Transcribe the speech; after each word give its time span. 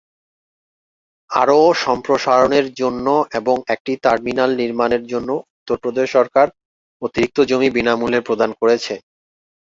আরও 1.29 1.57
সম্প্রসারণের 1.83 2.67
জন্য 2.81 3.07
এবং 3.39 3.55
একটি 3.73 3.91
টার্মিনাল 4.03 4.51
নির্মাণের 4.61 5.03
জন্য 5.11 5.29
উত্তরপ্রদেশ 5.51 6.07
সরকার 6.17 6.47
অতিরিক্ত 7.01 7.37
জমি 7.49 7.69
বিনামূল্যে 7.75 8.25
প্রদান 8.27 8.49
করছে। 8.59 8.93